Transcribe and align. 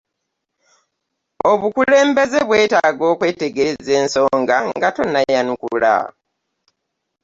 Obukulembeze 1.51 2.39
bwetaaga 2.47 3.07
kwetegereza 3.19 3.95
nsonga 4.05 4.57
nga 4.77 4.87
tonnayanukula. 4.95 5.95